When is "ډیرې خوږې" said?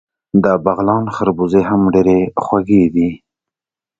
1.93-2.83